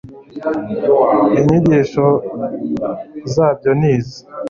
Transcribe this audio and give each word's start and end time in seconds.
inyigisho 1.37 2.05
zabyo 3.33 3.71
ni 3.79 3.87
izi 3.95 4.19